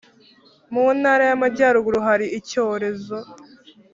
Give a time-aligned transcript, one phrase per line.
[0.73, 3.17] Mu Ntara y Amajyaruguru hari icyorezo